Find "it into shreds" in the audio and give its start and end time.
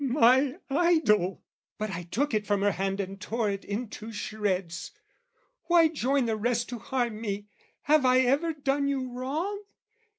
3.51-4.89